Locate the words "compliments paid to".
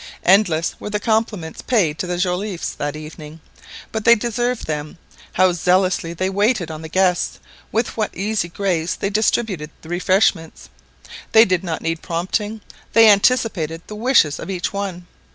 0.99-2.07